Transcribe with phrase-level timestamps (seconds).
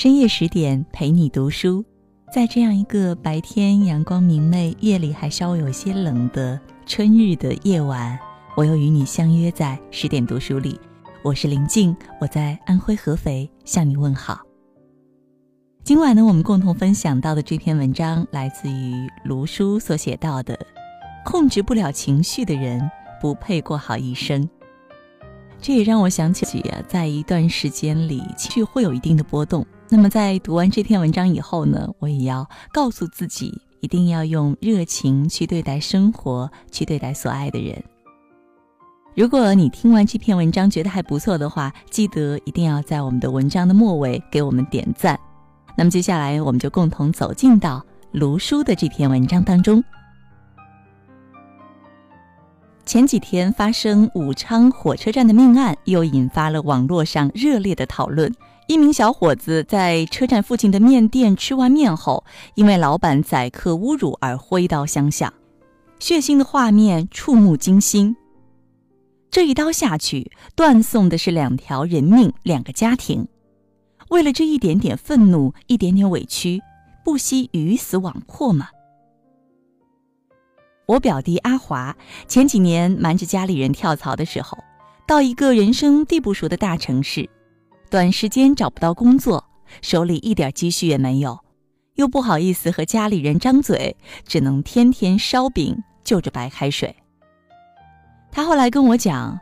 [0.00, 1.84] 深夜十点陪你读书，
[2.32, 8.18] 在这样一个白天阳光明媚、夜里还稍微有些冷的春日的夜晚，
[8.56, 10.80] 我又与你相约在十点读书里。
[11.22, 14.40] 我是林静，我在安徽合肥向你问好。
[15.84, 20.58] 今晚呢，我们共同分享到的这篇文章来自于卢叔所写到的：
[21.26, 24.48] 控制不了情绪的人，不配过好一生。
[25.60, 29.64] 这也让我想起啊，在一段时间里，情绪会有一定的波动。
[29.90, 37.82] 那么，在读完这篇文章以后呢，我也要告诉自己，一定要用热情去对待生活，去对待所爱的人。
[39.14, 45.18] 如果你听完这篇文章觉得还不错的话，记得一定要在我们的文章的末尾给我们点赞。
[45.76, 49.82] 那么接下来，我们就共同走进到卢叔的这篇文章当中。
[52.86, 58.34] 前几天发生武昌火车站的命案，又引发了网络上热烈的讨论。
[58.66, 65.32] 一名小伙子在车站附近的面店吃完面后，因为老板宰客侮辱而挥刀相向，
[66.00, 68.16] 血腥的画面触目惊心。
[69.30, 73.28] 这一刀下去，断送的是两条人命，两个家庭。
[74.08, 76.60] 为了这一点点愤怒，一点点委屈，
[77.04, 78.68] 不惜鱼死网破吗？
[80.90, 81.96] 我表弟阿华
[82.26, 84.58] 前几年瞒着家里人跳槽的时候，
[85.06, 87.30] 到一个人生地不熟的大城市。
[87.88, 89.44] 短时间找不到工作，
[89.82, 91.38] 手里一点积蓄也没有，
[91.94, 96.96] 又不好意思和家里人张嘴，只能天天烧饼就着白开水。
[98.32, 99.38] 他后来跟我讲，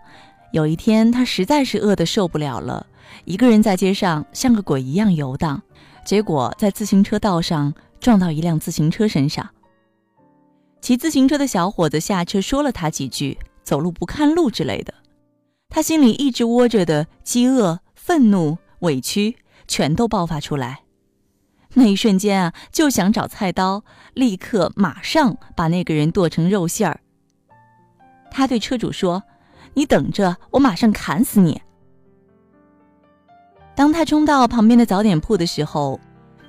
[0.53, 2.87] 有一天他实在是饿得受不了了，
[3.25, 5.63] 一个人在街上像个鬼一样游荡，
[6.05, 9.49] 结果在自行车道上撞到一辆自行车身上。
[10.81, 14.95] 骑自行车的小伙子下车说了他几句“走路不看路”之类的，
[15.69, 17.81] 他心里一直窝着的饥饿。
[17.95, 20.81] 愤怒、委屈全都爆发出来，
[21.75, 23.85] 那一瞬间啊，就想找菜刀，
[24.15, 27.01] 立刻马上把那个人剁成肉馅儿。
[28.31, 29.23] 他对车主说
[29.75, 31.61] ：“你等着，我马上砍死你。”
[33.77, 36.01] 当他冲到旁边的早点铺的时候，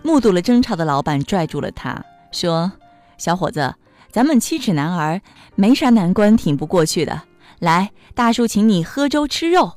[0.02, 2.02] 目睹了争吵的老板拽住了他，
[2.32, 2.72] 说
[3.20, 3.76] ：“小伙子，
[4.12, 5.22] 咱们七尺男儿，
[5.56, 7.22] 没啥难关挺不过去的。
[7.60, 9.74] 来，大叔请你喝粥吃肉。”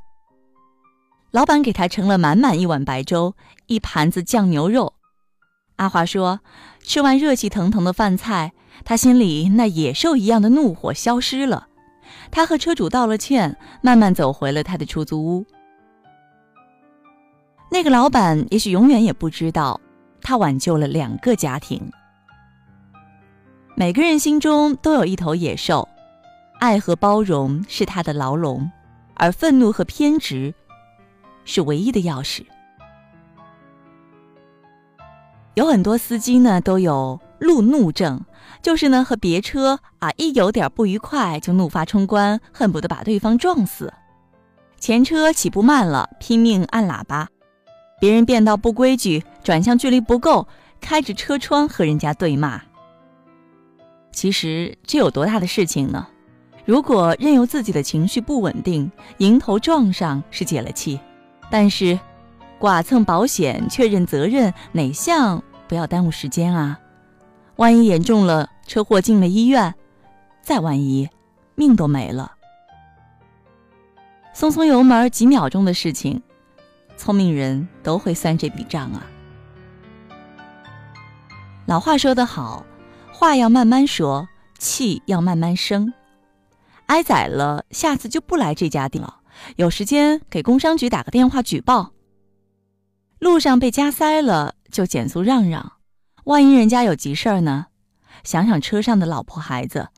[1.33, 3.35] 老板给他盛了满满一碗白粥，
[3.67, 4.95] 一盘子酱牛肉。
[5.77, 6.41] 阿华说
[6.85, 8.53] ：“吃完热气腾腾的饭菜，
[8.85, 11.69] 他心里那野兽一样的怒火消失了。
[12.31, 15.47] 他和车主道了歉，慢慢走回了他的出租屋。
[17.71, 19.81] 那个老板也许永远也不知道，
[20.21, 21.91] 他挽救了两个家庭。
[23.75, 25.89] 每个人心中都有一头野兽，
[26.61, 28.71] 爱和包容是他的牢笼，
[29.15, 30.55] 而愤怒和偏执。”
[31.45, 32.45] 是唯一的钥匙。
[35.55, 38.25] 有很多司机呢都有路怒症，
[38.63, 43.93] 就是呢和别车啊一有点不愉快就怒发冲冠，恨不得把对方撞死。
[44.79, 47.27] 前车起步慢了，拼命按喇叭；
[48.01, 50.47] 别人变道不规矩，转向距离不够，
[50.81, 52.63] 开着车窗和人家对骂。
[54.13, 56.07] 其实这有多大的事情呢？
[56.65, 61.01] 如果任由自己的情绪不稳定，迎头撞上是解了气。
[61.51, 61.99] 但是，
[62.59, 66.79] 剐蹭保险、确认责任，哪项不要耽误时间啊？
[67.57, 69.75] 万一严重了，车祸进了医院，
[70.41, 71.09] 再万一，
[71.55, 72.33] 命都没了。
[74.33, 76.23] 松松油门，几秒钟的事情，
[76.97, 79.05] 聪明人都会算这笔账啊。
[81.67, 82.65] 老话说得好，
[83.23, 84.29] 话要慢慢说，
[84.59, 85.95] 气要慢慢生。
[86.87, 89.21] 挨宰了，下次就不来这家店了。
[89.55, 91.93] 有时间给工商局打个电话举报。
[93.21, 95.75] 路上被加塞了，就减速让让。
[96.25, 97.67] 万一人家有急事儿呢？
[98.25, 99.91] 想想车上的老婆孩子。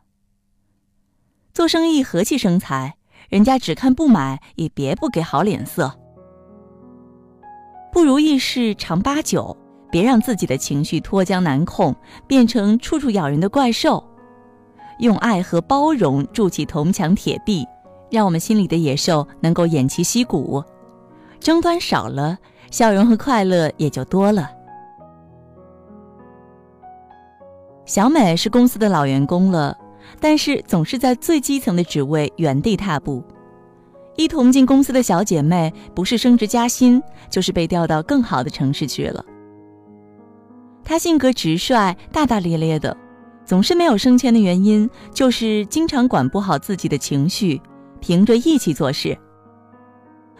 [1.55, 2.97] 做生意和气生财，
[3.31, 5.99] 人家只看不买，也别不给好脸色。
[7.91, 9.57] 不如意事常八九，
[9.95, 11.95] 别让自己的情绪脱缰难控，
[12.27, 14.03] 变成处处咬人的怪兽。
[14.99, 17.65] 用爱和包容筑起铜墙铁壁。
[18.11, 20.65] 让我们心里的野兽能够偃旗息鼓，
[21.39, 22.37] 争端少了，
[22.73, 24.51] 笑容和快乐也就多了。
[27.85, 29.79] 小美是公司的老员工了，
[30.21, 33.23] 但是总是在最基层的职位原地踏步。
[34.17, 37.01] 一同进公司的小姐妹，不是升职加薪，
[37.31, 39.25] 就是被调到更好的城市去了。
[40.85, 42.97] 他性格直率、大大咧咧的，
[43.45, 47.61] 总是没有升迁的原因，就是经常管不好自己的情绪。
[48.01, 49.17] 凭着义气做事，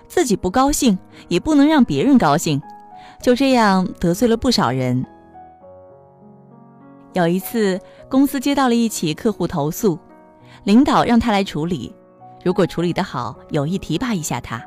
[0.07, 0.99] 自己不高兴
[1.29, 2.61] 也不能让别人高兴，
[3.23, 5.03] 就这样得罪了不少人。
[7.15, 7.81] 有一次，
[8.11, 9.99] 公司接到了一起客户投诉，
[10.65, 11.95] 领导让他来处理，
[12.45, 14.63] 如果处理得好，有意提拔一下他。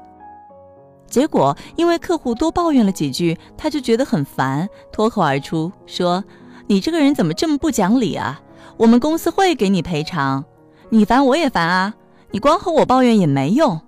[1.10, 6.24] 结果因为客户多抱怨了几句，他就觉得很烦，脱口而出说
[6.68, 8.42] ：“你这个人怎么这么不讲理啊？
[8.78, 10.44] 我们公司会给你赔偿，
[10.90, 11.94] 你烦我也烦啊，
[12.32, 13.80] 你光和我抱怨也没用。”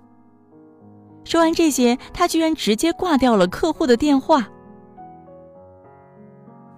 [1.22, 4.48] 说完这些，他居然直接挂掉了客户的电话。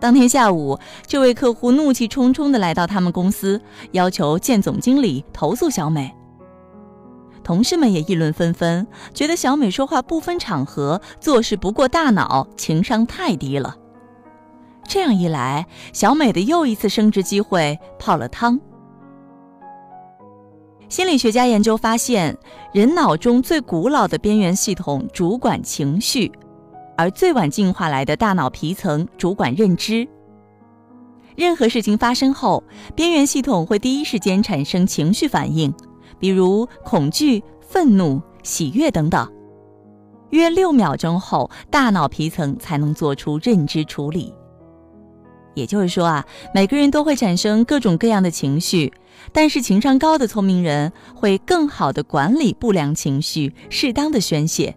[0.01, 3.61] 当天下午，这位客户怒气冲冲地来到他们公司，
[3.93, 6.13] 要求见总经理投诉小美。
[7.43, 13.77] 同事们也议论纷纷，觉得小美说话不分场合，做事不过大脑，情商太低了。
[14.87, 18.61] 这样一来，小美的又一次升职机会泡了汤。
[20.89, 22.37] 心理学家研究发现，
[22.73, 26.31] 人脑中最古老的边缘系统主管情绪，
[26.99, 30.07] 而最晚进化来的大脑皮层主管认知。
[31.35, 32.63] 任何事情发生后，
[32.95, 35.73] 边缘系统会第一时间产生情绪反应，
[36.23, 39.29] 比如恐惧、愤怒、喜悦等等。
[40.31, 44.33] 约六秒钟后，大脑皮层才能做出认知处理。
[45.55, 46.25] 也就是说啊，
[46.55, 48.93] 每个人都会产生各种各样的情绪。
[49.33, 54.77] 但是情商高的聪明人会更好的管理不良情绪，适当的宣泄。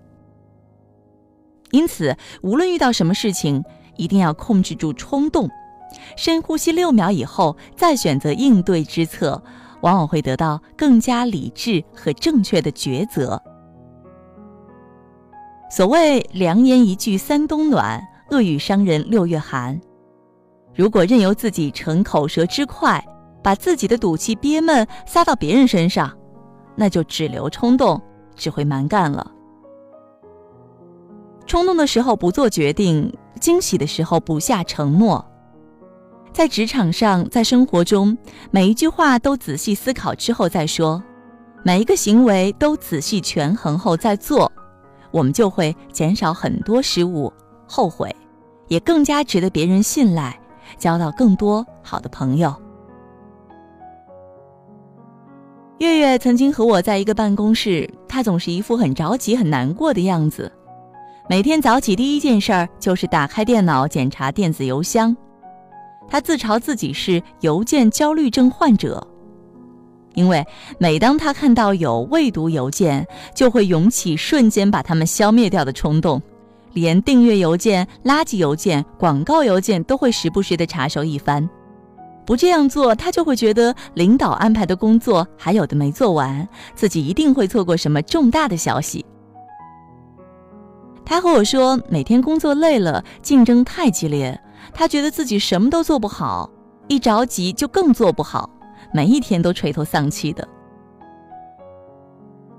[1.69, 3.63] 因此，无论遇到什么事情，
[3.97, 5.47] 一定要控制住冲动，
[6.17, 9.43] 深呼吸六秒以后再选择应对之策，
[9.81, 13.41] 往往会得到更加理智和正确的抉择。
[15.69, 19.79] 所谓良言一句三冬暖，恶语伤人六月寒。
[20.73, 23.03] 如果任由自己逞口舌之快，
[23.41, 26.11] 把自己的赌气憋闷撒到别人身上，
[26.75, 28.01] 那就只留冲动，
[28.35, 29.31] 只会蛮干了。
[31.45, 35.23] 冲动的时候不做决定，惊喜的时候不下承诺。
[36.35, 38.15] 在职场上，在生活中，
[38.51, 41.01] 每一句话都仔细思考之后再说，
[41.63, 44.51] 每一个行为都仔细权衡后再做，
[45.11, 47.31] 我们就会减少很多失误、
[47.65, 48.13] 后悔，
[48.67, 50.37] 也更加值得别人信赖，
[50.77, 52.53] 交到更多好的朋友。
[55.77, 60.51] 月月曾经和我在一个办公室，他总是一副很着急、很难过的样子。
[61.29, 65.15] 每天早起第一件事儿就是打开电脑检查电子邮箱。
[66.07, 69.05] 他自嘲自己是邮件焦虑症患者，
[70.13, 70.45] 因为
[70.77, 76.21] 每当他看到有未读邮件，就会涌起瞬间把它们消灭掉的冲动，
[76.73, 81.49] 连订阅邮件、垃圾邮件、广告邮件都会时不时的查收一番。
[82.25, 89.05] 不这样做，他就会觉得领导安排的工作还有的没做完，自己一定会错过什么重大的消息。
[91.05, 94.41] 他和我说，每天工作累了，竞争太激烈，
[94.73, 96.49] 他觉得自己什么都做不好，
[96.87, 98.49] 一着急就更做不好，
[98.93, 100.47] 每一天都垂头丧气的。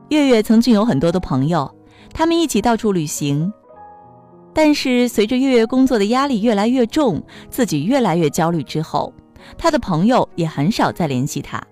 [0.09, 1.75] 月月曾经有很多的朋友，
[2.15, 3.53] 他们一起到处旅行，
[4.55, 9.13] 但是随着月月工作的压力越来越重，自己越来越焦虑之后。
[9.59, 11.63] 他的朋友也很少再联系他。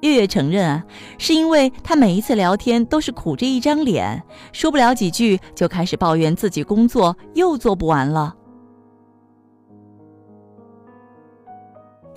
[0.00, 0.84] 月月承认啊，
[1.16, 8.34] 是因为他每一次聊天都是苦着一张脸，说不了几句就开始抱怨自己工作又做不完了。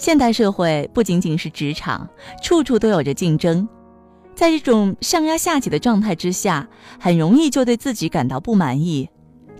[0.02, 2.10] 现代社会不仅仅是职场，
[2.42, 3.70] 处处都有着竞争，
[4.34, 6.68] 在这种上压下挤的状态之下，
[7.00, 9.08] 很容易就对自己感到不满意、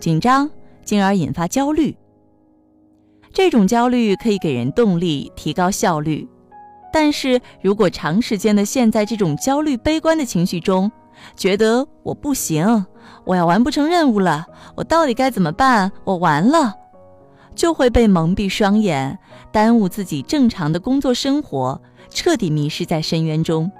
[0.00, 0.50] 紧张，
[0.84, 1.96] 进而引发焦虑。
[3.32, 6.28] 这种焦虑可以给人动力，提高效率，
[6.92, 10.90] 但是如果长时间的陷在这种焦虑、悲观的情绪中，
[11.36, 12.84] 觉得我不行，
[13.24, 14.44] 我要完不成任务了，
[14.74, 15.92] 我到底该怎么办？
[16.02, 16.74] 我完了，
[17.54, 19.18] 就会被蒙蔽双眼，
[19.50, 21.80] 耽误自己正常的工作生活，
[22.10, 23.70] 彻底迷失在深渊中。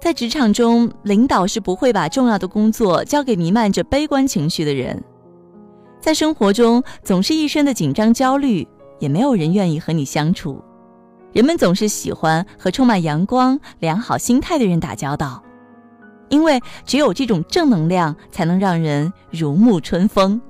[0.00, 5.02] 在职场中，领导是不会把重要的工作交给弥漫着悲观情绪的人。
[5.98, 10.62] 在生活中，总是一身的紧张焦虑，也没有人愿意和你相处。
[11.32, 15.42] 人们总是喜欢和充满阳光、良好心态的人打交道，
[16.28, 20.40] 因为只有这种正能量，才能让人如沐春风。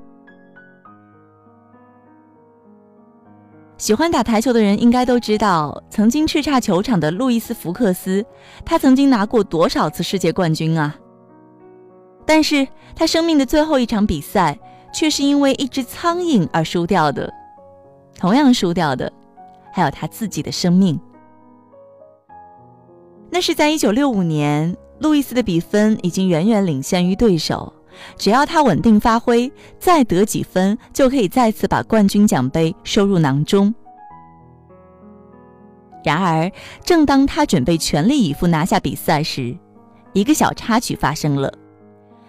[3.85, 8.25] 喜欢打台球的人应该都知道，曾经叱咤球场的路易斯·福克斯，
[8.65, 10.97] 他曾经拿过多少次世界冠军啊？
[12.25, 14.59] 但是他生命的最后一场比赛。
[14.91, 17.29] 却是因为一只苍蝇而输掉的，
[18.17, 19.13] 同样输掉的，
[19.73, 20.99] 还有他自己的生命。
[23.29, 27.73] 那是在一九六五年，路易斯的比分已经远远领先于对手，
[28.17, 33.75] 只要他稳定发挥，再得几分就可以再次把冠军奖杯收入囊中。
[36.05, 36.51] 然而，
[36.85, 39.57] 正当他准备全力以赴拿下比赛时，
[40.13, 41.53] 一个小插曲发生了，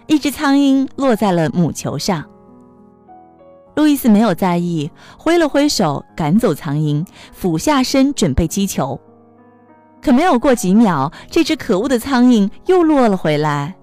[0.08, 2.24] 一只苍蝇落在了母球上。
[3.76, 8.98] 路易斯没有在意，挥了挥手赶走苍蝇，俯下身准备击球。
[10.02, 13.76] 可没有过几秒，这只可恶的苍蝇又落了回来。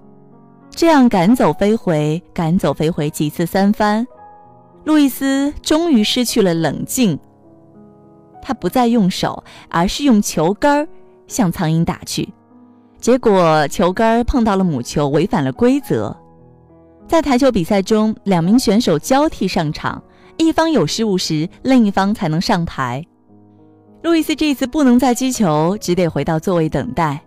[0.75, 4.07] 这样赶走飞回，赶走飞回几次三番，
[4.85, 7.19] 路易斯终于失去了冷静。
[8.41, 10.89] 他不再用手，而是用球杆
[11.29, 12.29] 向苍蝇打去。
[12.99, 16.17] 结果球杆碰到了母球，违反了规则。
[17.07, 20.03] 在台球比赛中，两名选手交替上场，
[20.39, 23.05] 一方有失误时，另一方才能上台。
[24.03, 27.21] 路易斯这次不能再击球，只得回到座位等待。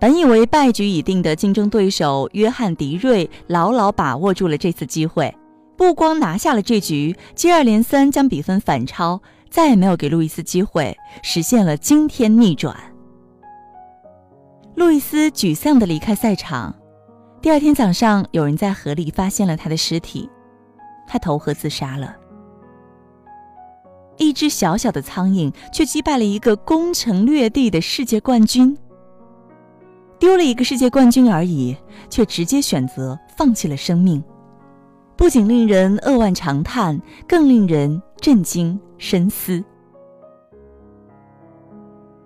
[0.00, 5.34] 本以为败局已定的竞争对手约翰·迪瑞牢牢把握住了这次机会，
[5.76, 12.76] 不光拿下了这局，接二连三将比分反超，再也没有给路易斯机会，实现了惊天逆转。
[14.76, 16.72] 路易斯沮丧地离开赛场。
[17.42, 20.30] 第二天早上，有人在河里发现了他的尸体，
[21.08, 22.14] 他投河自杀了。
[24.16, 28.78] 一只小小的苍蝇却击败了一个攻城略地的世界冠军。
[30.18, 31.76] 丢了一个世界冠军而已，
[32.10, 34.22] 却直接选择放弃了生命，
[35.16, 39.62] 不仅令人扼腕长叹，更令人震惊深思。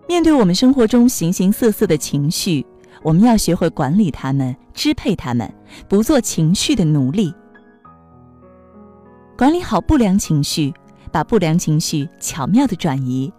[0.08, 2.64] 面对我们生活中形形色色的情绪，
[3.02, 5.52] 我们要学会管理他们，支配他们，
[5.86, 7.34] 不做情绪的奴隶。
[9.36, 10.72] 管理好不良情绪，
[11.10, 13.30] 把不良情绪巧妙的转移，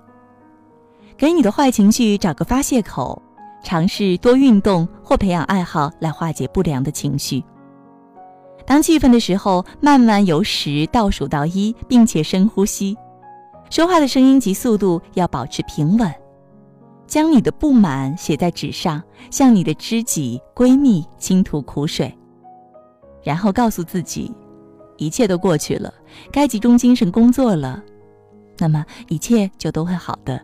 [1.18, 3.20] 给你的坏情绪找个发泄口。
[3.64, 7.44] 尝试多运动或培养爱好来化解不良的情绪。
[8.66, 12.96] 当气愤的时候，慢慢由十倒数到一，并且深呼吸。
[13.70, 16.14] 说话的声音及速度要保持平稳。
[17.06, 22.18] 将你的不满写在纸上，向你的知己闺蜜倾吐苦水，
[23.22, 24.34] 然后告诉自己，
[24.98, 25.94] 一切都过去了，
[26.32, 27.84] 该集中精神工作了。
[28.58, 30.42] 那么一切就都会好的。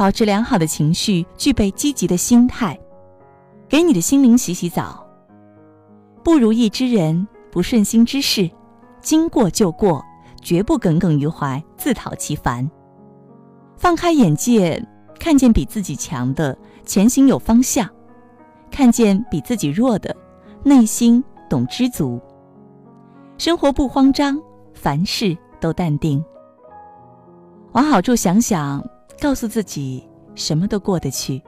[0.00, 2.80] 保持良好的情绪，具备积极的心态，
[3.68, 5.06] 给你的心灵洗洗澡。
[6.24, 8.50] 不如意之人，不顺心之事，
[9.02, 10.02] 经过就过，
[10.40, 12.66] 绝不耿耿于怀，自讨其烦。
[13.76, 14.82] 放开眼界，
[15.18, 17.86] 看见比自己强的，前行有方向；
[18.70, 20.16] 看见比自己弱的，
[20.64, 22.18] 内心懂知足。
[23.36, 24.40] 生活不慌张，
[24.72, 26.24] 凡事都淡定。
[27.72, 28.82] 往好处想想。
[29.20, 30.02] 告诉自己，
[30.34, 31.42] 什么都过得去。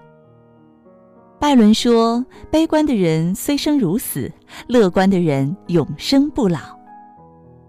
[1.41, 4.31] 拜伦说：“悲观的人虽生如死，
[4.69, 6.59] 乐观的人永生不老。”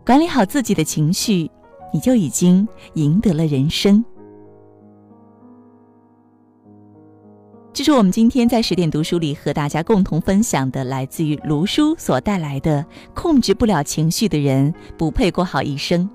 [0.05, 1.49] 管理好自己的情绪，
[1.93, 4.03] 你就已经赢得了人生。
[7.71, 16.07] 这是我们今天在十点读书里和大家共同分享的，来自于卢叔所带来的：“控制不了情绪的人，不配过好一生。”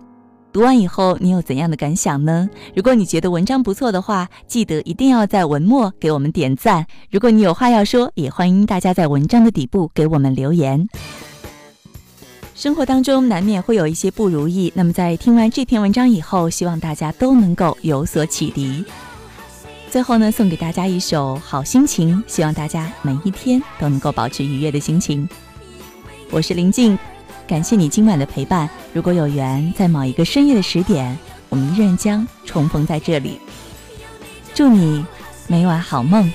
[0.51, 2.49] 读完以后，你有怎样的感想呢？
[2.75, 6.87] 如果你觉得文章不错的话，记得一定要在文末给我们点赞。
[7.11, 10.89] 如果你有话要说，也欢迎大家在文章的底部给我们留言。
[12.55, 18.85] 生活当中难免会有一些不如意，那么在听完这篇文章以后，希望大家都能够有所启迪。
[19.91, 25.29] 最后呢，送给大家一首《好心情》，希望大家每一天都能够保持愉悦的心情。
[26.31, 26.99] 我是林静。
[27.49, 28.69] 感谢你今晚的陪伴。
[28.93, 31.17] 如果有缘，在某一个深夜的十点，
[31.49, 33.41] 我们依然将重逢在这里。
[34.53, 35.03] 祝你
[35.47, 36.31] 每晚好梦。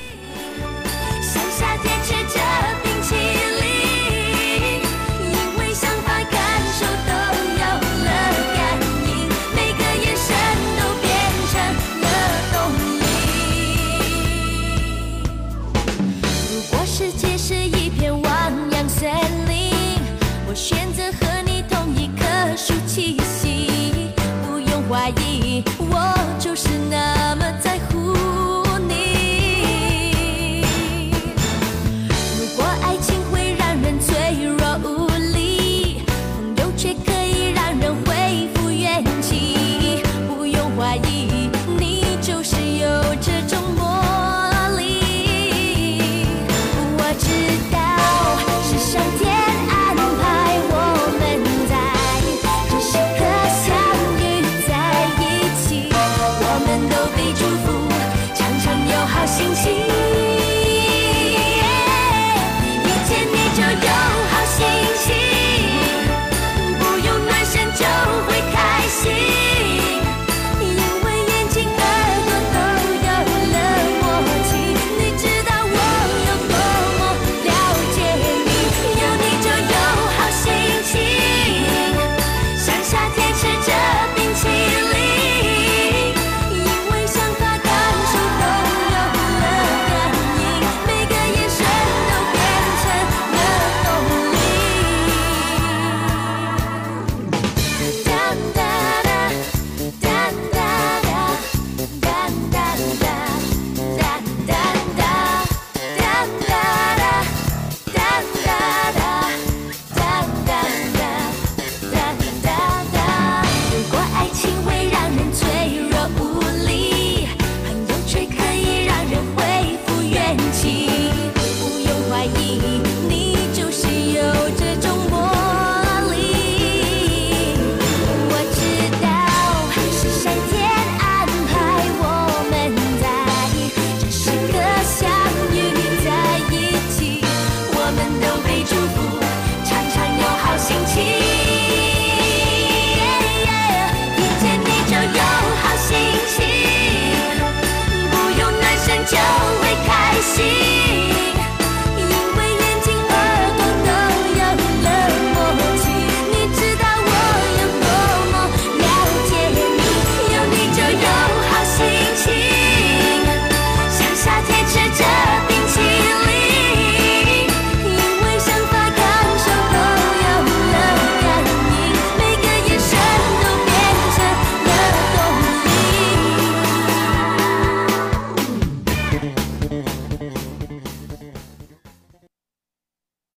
[56.74, 57.03] even